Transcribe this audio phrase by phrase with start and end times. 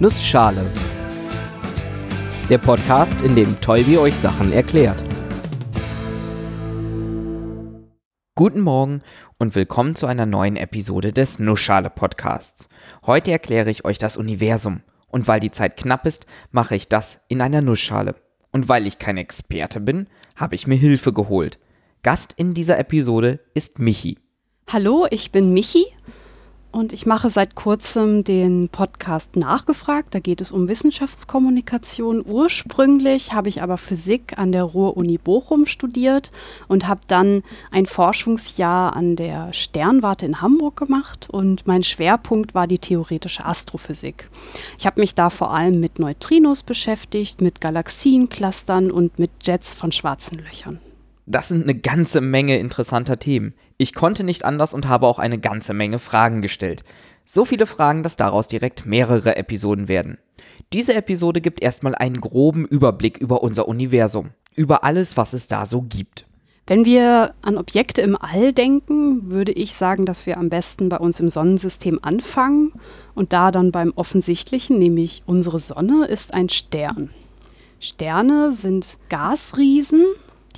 [0.00, 0.64] Nussschale.
[2.48, 5.02] Der Podcast, in dem Tolbi euch Sachen erklärt.
[8.36, 9.02] Guten Morgen
[9.38, 12.68] und willkommen zu einer neuen Episode des Nussschale Podcasts.
[13.06, 14.82] Heute erkläre ich euch das Universum.
[15.08, 18.14] Und weil die Zeit knapp ist, mache ich das in einer Nussschale.
[18.52, 20.06] Und weil ich kein Experte bin,
[20.36, 21.58] habe ich mir Hilfe geholt.
[22.04, 24.16] Gast in dieser Episode ist Michi.
[24.68, 25.86] Hallo, ich bin Michi
[26.70, 30.14] und ich mache seit kurzem den Podcast Nachgefragt.
[30.14, 32.24] Da geht es um Wissenschaftskommunikation.
[32.26, 36.30] Ursprünglich habe ich aber Physik an der Ruhr-Uni Bochum studiert
[36.68, 41.28] und habe dann ein Forschungsjahr an der Sternwarte in Hamburg gemacht.
[41.30, 44.28] Und mein Schwerpunkt war die theoretische Astrophysik.
[44.78, 49.90] Ich habe mich da vor allem mit Neutrinos beschäftigt, mit Galaxienclustern und mit Jets von
[49.90, 50.80] schwarzen Löchern.
[51.30, 53.52] Das sind eine ganze Menge interessanter Themen.
[53.76, 56.84] Ich konnte nicht anders und habe auch eine ganze Menge Fragen gestellt.
[57.26, 60.16] So viele Fragen, dass daraus direkt mehrere Episoden werden.
[60.72, 65.66] Diese Episode gibt erstmal einen groben Überblick über unser Universum, über alles, was es da
[65.66, 66.24] so gibt.
[66.66, 70.96] Wenn wir an Objekte im All denken, würde ich sagen, dass wir am besten bei
[70.96, 72.72] uns im Sonnensystem anfangen
[73.14, 77.10] und da dann beim offensichtlichen, nämlich unsere Sonne ist ein Stern.
[77.80, 80.06] Sterne sind Gasriesen,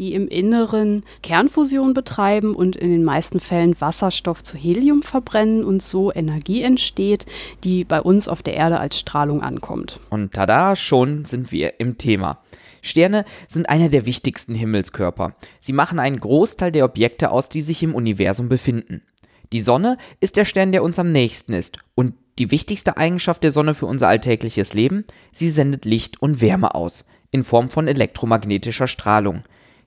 [0.00, 5.82] die im Inneren Kernfusion betreiben und in den meisten Fällen Wasserstoff zu Helium verbrennen und
[5.82, 7.26] so Energie entsteht,
[7.62, 10.00] die bei uns auf der Erde als Strahlung ankommt.
[10.08, 12.38] Und tada, schon sind wir im Thema.
[12.82, 15.34] Sterne sind einer der wichtigsten Himmelskörper.
[15.60, 19.02] Sie machen einen Großteil der Objekte aus, die sich im Universum befinden.
[19.52, 21.76] Die Sonne ist der Stern, der uns am nächsten ist.
[21.94, 26.74] Und die wichtigste Eigenschaft der Sonne für unser alltägliches Leben, sie sendet Licht und Wärme
[26.74, 29.42] aus, in Form von elektromagnetischer Strahlung.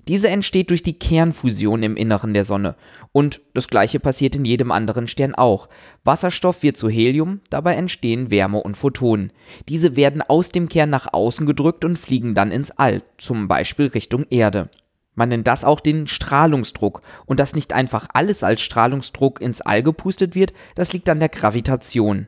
[0.07, 2.75] Diese entsteht durch die Kernfusion im Inneren der Sonne.
[3.11, 5.69] Und das gleiche passiert in jedem anderen Stern auch.
[6.03, 9.31] Wasserstoff wird zu Helium, dabei entstehen Wärme und Photonen.
[9.69, 13.87] Diese werden aus dem Kern nach außen gedrückt und fliegen dann ins All, zum Beispiel
[13.87, 14.69] Richtung Erde.
[15.15, 17.01] Man nennt das auch den Strahlungsdruck.
[17.25, 21.29] Und dass nicht einfach alles als Strahlungsdruck ins All gepustet wird, das liegt an der
[21.29, 22.27] Gravitation.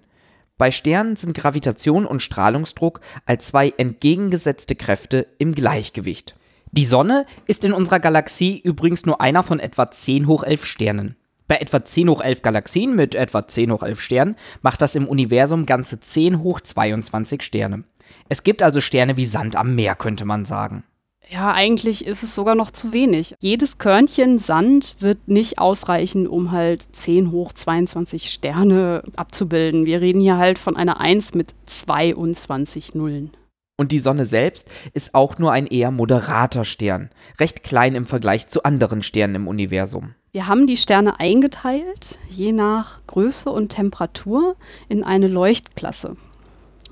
[0.58, 6.36] Bei Sternen sind Gravitation und Strahlungsdruck als zwei entgegengesetzte Kräfte im Gleichgewicht.
[6.78, 11.16] Die Sonne ist in unserer Galaxie übrigens nur einer von etwa 10 hoch 11 Sternen.
[11.48, 15.08] Bei etwa 10 hoch 11 Galaxien mit etwa 10 hoch 11 Sternen macht das im
[15.08, 17.86] Universum ganze 10 hoch 22 Sterne.
[18.28, 20.84] Es gibt also Sterne wie Sand am Meer, könnte man sagen.
[21.30, 23.36] Ja, eigentlich ist es sogar noch zu wenig.
[23.40, 29.86] Jedes Körnchen Sand wird nicht ausreichen, um halt 10 hoch 22 Sterne abzubilden.
[29.86, 33.32] Wir reden hier halt von einer 1 mit 22 Nullen.
[33.78, 37.10] Und die Sonne selbst ist auch nur ein eher moderater Stern,
[37.40, 40.16] recht klein im Vergleich zu anderen Sternen im Universum.
[40.32, 44.56] Wir haben die Sterne eingeteilt, je nach Größe und Temperatur,
[44.88, 46.16] in eine Leuchtklasse.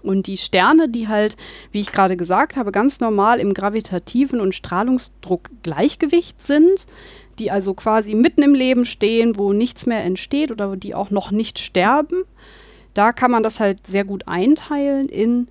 [0.01, 1.37] Und die Sterne, die halt,
[1.71, 6.87] wie ich gerade gesagt habe, ganz normal im gravitativen und Strahlungsdruck Gleichgewicht sind,
[7.39, 11.31] die also quasi mitten im Leben stehen, wo nichts mehr entsteht oder die auch noch
[11.31, 12.23] nicht sterben,
[12.93, 15.47] da kann man das halt sehr gut einteilen in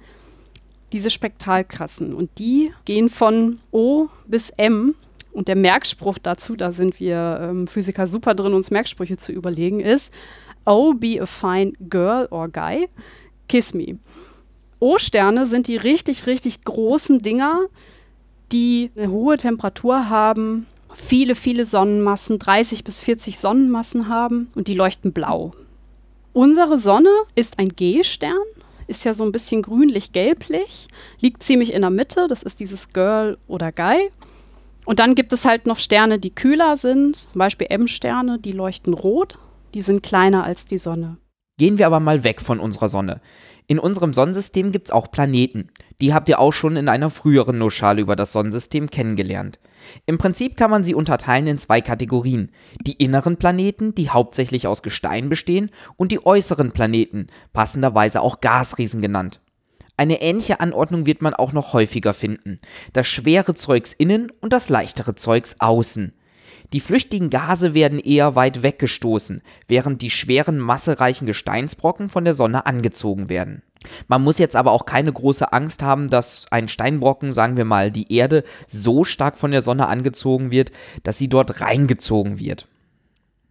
[0.93, 2.15] diese Spektralklassen.
[2.15, 4.95] Und die gehen von O bis M.
[5.33, 9.81] Und der Merkspruch dazu, da sind wir ähm, Physiker super drin, uns Merksprüche zu überlegen,
[9.81, 10.13] ist
[10.67, 12.89] O be a fine girl or guy,
[13.49, 13.99] kiss me.
[14.79, 17.63] O-Sterne sind die richtig, richtig großen Dinger,
[18.53, 24.75] die eine hohe Temperatur haben, viele, viele Sonnenmassen, 30 bis 40 Sonnenmassen haben und die
[24.75, 25.53] leuchten blau.
[26.33, 28.35] Unsere Sonne ist ein G-Stern
[28.87, 30.88] ist ja so ein bisschen grünlich-gelblich,
[31.20, 34.10] liegt ziemlich in der Mitte, das ist dieses Girl oder Guy.
[34.84, 38.94] Und dann gibt es halt noch Sterne, die kühler sind, zum Beispiel M-Sterne, die leuchten
[38.94, 39.38] rot,
[39.75, 41.19] die sind kleiner als die Sonne.
[41.59, 43.20] Gehen wir aber mal weg von unserer Sonne.
[43.72, 45.71] In unserem Sonnensystem gibt es auch Planeten.
[45.99, 49.59] Die habt ihr auch schon in einer früheren Nussschale über das Sonnensystem kennengelernt.
[50.05, 52.50] Im Prinzip kann man sie unterteilen in zwei Kategorien.
[52.82, 59.00] Die inneren Planeten, die hauptsächlich aus Gestein bestehen, und die äußeren Planeten, passenderweise auch Gasriesen
[59.00, 59.41] genannt.
[59.97, 62.58] Eine ähnliche Anordnung wird man auch noch häufiger finden.
[62.93, 66.12] Das schwere Zeugs innen und das leichtere Zeugs außen.
[66.73, 72.65] Die flüchtigen Gase werden eher weit weggestoßen, während die schweren, massereichen Gesteinsbrocken von der Sonne
[72.65, 73.63] angezogen werden.
[74.09, 77.91] Man muss jetzt aber auch keine große Angst haben, dass ein Steinbrocken, sagen wir mal,
[77.91, 80.73] die Erde so stark von der Sonne angezogen wird,
[81.03, 82.69] dass sie dort reingezogen wird.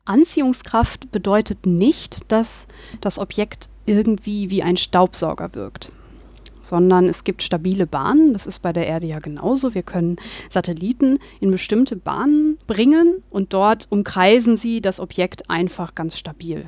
[0.05, 2.67] Anziehungskraft bedeutet nicht, dass
[3.01, 5.91] das Objekt irgendwie wie ein Staubsauger wirkt
[6.61, 8.33] sondern es gibt stabile Bahnen.
[8.33, 9.73] Das ist bei der Erde ja genauso.
[9.73, 10.17] Wir können
[10.49, 16.65] Satelliten in bestimmte Bahnen bringen und dort umkreisen sie das Objekt einfach ganz stabil.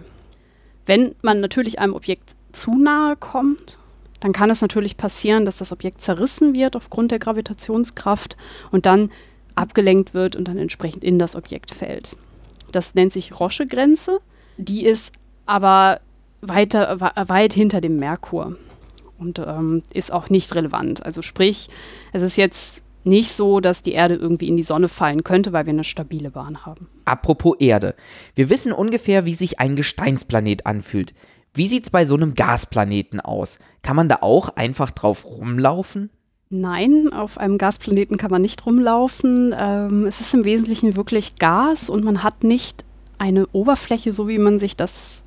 [0.85, 3.79] Wenn man natürlich einem Objekt zu nahe kommt,
[4.19, 8.37] dann kann es natürlich passieren, dass das Objekt zerrissen wird aufgrund der Gravitationskraft
[8.71, 9.11] und dann
[9.55, 12.15] abgelenkt wird und dann entsprechend in das Objekt fällt.
[12.71, 14.19] Das nennt sich Roche-Grenze.
[14.57, 15.13] Die ist
[15.45, 15.99] aber
[16.41, 18.57] weiter, weit hinter dem Merkur
[19.17, 21.05] und ähm, ist auch nicht relevant.
[21.05, 21.69] Also sprich,
[22.11, 25.65] es ist jetzt nicht so, dass die Erde irgendwie in die Sonne fallen könnte, weil
[25.65, 26.87] wir eine stabile Bahn haben.
[27.05, 27.95] Apropos Erde.
[28.35, 31.13] Wir wissen ungefähr, wie sich ein Gesteinsplanet anfühlt.
[31.53, 33.59] Wie sieht es bei so einem Gasplaneten aus?
[33.81, 36.09] Kann man da auch einfach drauf rumlaufen?
[36.49, 39.53] Nein, auf einem Gasplaneten kann man nicht rumlaufen.
[39.57, 42.85] Ähm, es ist im Wesentlichen wirklich Gas und man hat nicht
[43.17, 45.23] eine Oberfläche, so wie man sich das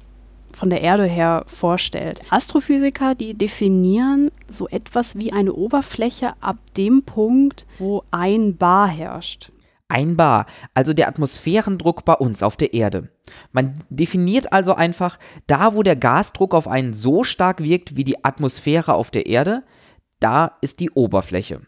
[0.56, 2.22] von der Erde her vorstellt.
[2.30, 9.52] Astrophysiker, die definieren so etwas wie eine Oberfläche ab dem Punkt, wo ein Bar herrscht.
[9.88, 13.10] Ein Bar, also der Atmosphärendruck bei uns auf der Erde.
[13.52, 18.24] Man definiert also einfach, da wo der Gasdruck auf einen so stark wirkt wie die
[18.24, 19.62] Atmosphäre auf der Erde,
[20.20, 21.60] da ist die Oberfläche.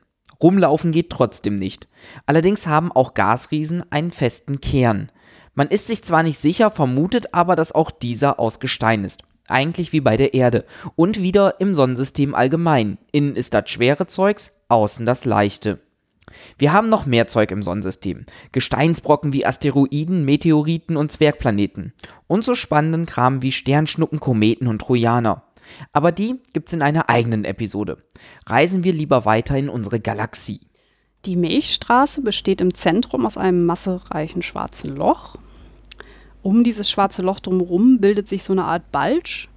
[0.42, 1.88] Rumlaufen geht trotzdem nicht.
[2.24, 5.12] Allerdings haben auch Gasriesen einen festen Kern.
[5.58, 9.24] Man ist sich zwar nicht sicher, vermutet aber, dass auch dieser aus Gestein ist.
[9.48, 10.64] Eigentlich wie bei der Erde.
[10.94, 12.96] Und wieder im Sonnensystem allgemein.
[13.10, 15.80] Innen ist das schwere Zeugs, außen das leichte.
[16.58, 18.24] Wir haben noch mehr Zeug im Sonnensystem.
[18.52, 21.92] Gesteinsbrocken wie Asteroiden, Meteoriten und Zwergplaneten.
[22.28, 25.42] Und so spannenden Kram wie Sternschnuppen, Kometen und Trojaner.
[25.92, 28.04] Aber die gibt's in einer eigenen Episode.
[28.46, 30.60] Reisen wir lieber weiter in unsere Galaxie.
[31.24, 35.36] Die Milchstraße besteht im Zentrum aus einem massereichen schwarzen Loch
[36.42, 39.48] um dieses schwarze Loch drumherum bildet sich so eine Art Bulge,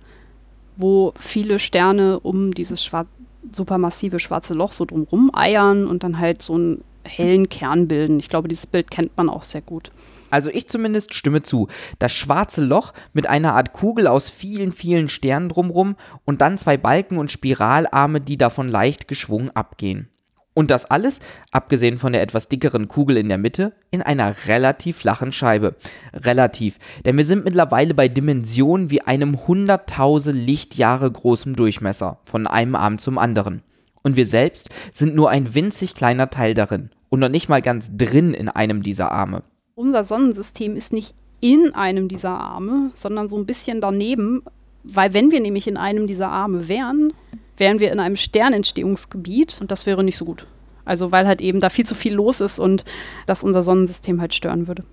[0.78, 3.06] wo viele Sterne um dieses schwar
[3.52, 8.20] supermassive schwarze Loch so drumherum eiern und dann halt so einen hellen Kern bilden.
[8.20, 9.92] Ich glaube, dieses Bild kennt man auch sehr gut.
[10.30, 11.68] Also ich zumindest stimme zu.
[12.00, 16.78] Das schwarze Loch mit einer Art Kugel aus vielen, vielen Sternen drumherum und dann zwei
[16.78, 20.08] Balken und Spiralarme, die davon leicht geschwungen abgehen.
[20.54, 21.20] Und das alles,
[21.52, 25.76] abgesehen von der etwas dickeren Kugel in der Mitte, in einer relativ flachen Scheibe.
[26.14, 32.76] Relativ, denn wir sind mittlerweile bei Dimensionen wie einem hunderttausend Lichtjahre großem Durchmesser, von einem
[32.76, 33.64] Arm zum anderen.
[34.04, 37.92] Und wir selbst sind nur ein winzig kleiner Teil darin und noch nicht mal ganz
[37.96, 39.44] drin in einem dieser Arme.
[39.76, 44.42] Unser Sonnensystem ist nicht in einem dieser Arme, sondern so ein bisschen daneben,
[44.84, 47.14] weil wenn wir nämlich in einem dieser Arme wären,
[47.62, 50.48] wären wir in einem Sternentstehungsgebiet und das wäre nicht so gut.
[50.84, 52.84] Also weil halt eben da viel zu viel los ist und
[53.28, 54.84] das unser Sonnensystem halt stören würde.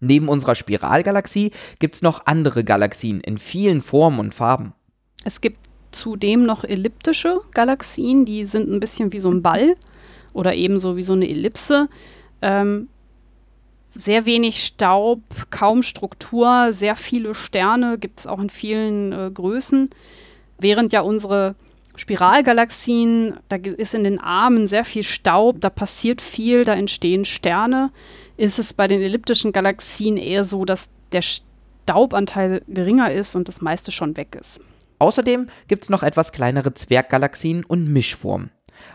[0.00, 4.72] Neben unserer Spiralgalaxie gibt es noch andere Galaxien in vielen Formen und Farben.
[5.24, 5.58] Es gibt
[5.92, 9.76] zudem noch elliptische Galaxien, die sind ein bisschen wie so ein Ball
[10.32, 11.90] oder ebenso wie so eine Ellipse.
[12.40, 12.88] Ähm,
[13.94, 15.20] sehr wenig Staub,
[15.50, 19.90] kaum Struktur, sehr viele Sterne gibt es auch in vielen äh, Größen.
[20.58, 21.56] Während ja unsere
[21.96, 27.90] Spiralgalaxien, da ist in den Armen sehr viel Staub, da passiert viel, da entstehen Sterne.
[28.36, 33.60] Ist es bei den elliptischen Galaxien eher so, dass der Staubanteil geringer ist und das
[33.60, 34.60] meiste schon weg ist.
[34.98, 38.50] Außerdem gibt es noch etwas kleinere Zwerggalaxien und Mischformen.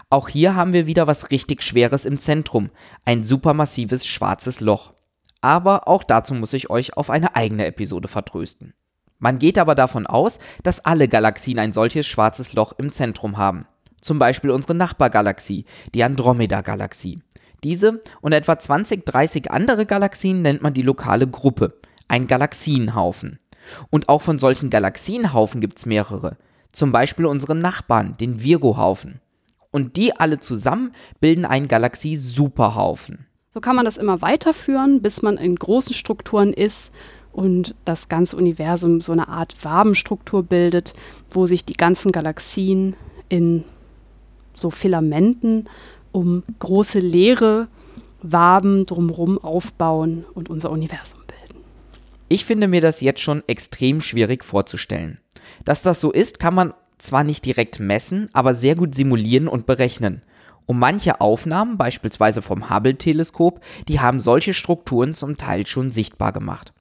[0.09, 2.69] Auch hier haben wir wieder was richtig Schweres im Zentrum,
[3.03, 4.93] ein supermassives schwarzes Loch.
[5.41, 8.73] Aber auch dazu muss ich euch auf eine eigene Episode vertrösten.
[9.25, 13.65] Man geht aber davon aus, dass alle Galaxien ein solches schwarzes Loch im Zentrum haben.
[13.99, 15.65] Zum Beispiel unsere Nachbargalaxie,
[15.95, 17.23] die Andromeda-Galaxie.
[17.63, 21.73] Diese und etwa 20, 30 andere Galaxien nennt man die lokale Gruppe,
[22.07, 23.39] ein Galaxienhaufen.
[23.89, 26.37] Und auch von solchen Galaxienhaufen gibt es mehrere.
[26.71, 29.21] Zum Beispiel unseren Nachbarn, den Virgo-Haufen.
[29.71, 33.25] Und die alle zusammen bilden einen Galaxie-Superhaufen.
[33.55, 36.91] So kann man das immer weiterführen, bis man in großen Strukturen ist
[37.35, 40.93] und das ganze Universum so eine Art Wabenstruktur bildet,
[41.31, 42.95] wo sich die ganzen Galaxien
[43.27, 43.65] in
[44.53, 45.65] so Filamenten
[46.13, 47.67] um große leere
[48.21, 51.61] Waben drumherum aufbauen und unser Universum bilden.
[52.29, 55.19] Ich finde mir das jetzt schon extrem schwierig vorzustellen.
[55.65, 59.65] Dass das so ist, kann man zwar nicht direkt messen, aber sehr gut simulieren und
[59.65, 60.21] berechnen.
[60.65, 66.71] Und manche Aufnahmen, beispielsweise vom Hubble-Teleskop, die haben solche Strukturen zum Teil schon sichtbar gemacht.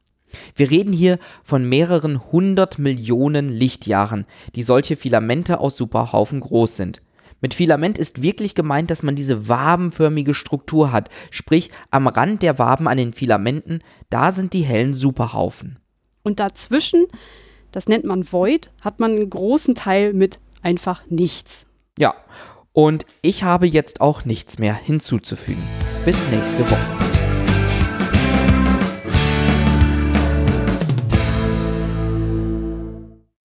[0.55, 7.03] Wir reden hier von mehreren hundert Millionen Lichtjahren, die solche Filamente aus Superhaufen groß sind.
[7.41, 12.59] Mit Filament ist wirklich gemeint, dass man diese wabenförmige Struktur hat, sprich am Rand der
[12.59, 15.79] Waben an den Filamenten, da sind die hellen Superhaufen.
[16.23, 17.05] Und dazwischen,
[17.71, 21.67] das nennt man Void, hat man einen großen Teil mit einfach nichts.
[21.99, 22.15] Ja,
[22.73, 25.63] und ich habe jetzt auch nichts mehr hinzuzufügen.
[26.05, 27.14] Bis nächste Woche.